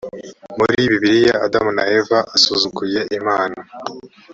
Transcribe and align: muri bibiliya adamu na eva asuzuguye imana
muri 0.57 0.73
bibiliya 0.91 1.35
adamu 1.45 1.69
na 1.77 1.83
eva 1.97 2.17
asuzuguye 2.35 2.99
imana 3.17 3.59